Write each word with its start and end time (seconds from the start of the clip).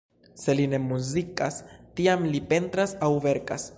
Se 0.43 0.53
li 0.59 0.63
ne 0.71 0.79
muzikas, 0.85 1.59
tiam 1.99 2.25
li 2.33 2.43
pentras 2.55 2.97
aŭ 3.09 3.13
verkas. 3.29 3.69